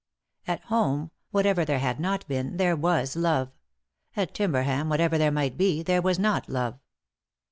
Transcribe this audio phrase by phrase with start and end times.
[0.47, 3.51] At home, whatever there had not been, there was love;
[4.15, 6.79] at Timberham, whatever there might be, there was not love.